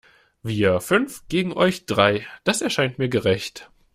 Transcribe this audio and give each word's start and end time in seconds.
Wir 0.41 0.81
fünf 0.81 1.27
gegen 1.27 1.53
euch 1.53 1.85
drei, 1.85 2.25
das 2.43 2.63
erscheint 2.63 2.97
mir 2.97 3.07
gerecht. 3.07 3.69